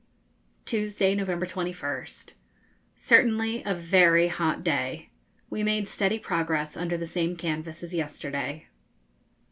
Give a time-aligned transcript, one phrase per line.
[0.65, 2.33] Tuesday, November 21st.
[2.95, 5.11] Certainly a very hot day.
[5.51, 8.65] We made steady progress under the same canvas as yesterday.